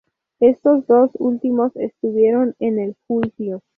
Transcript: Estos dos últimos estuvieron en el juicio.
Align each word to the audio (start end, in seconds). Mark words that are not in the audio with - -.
Estos 0.39 0.87
dos 0.87 1.11
últimos 1.19 1.75
estuvieron 1.75 2.55
en 2.57 2.79
el 2.79 2.95
juicio. 3.05 3.61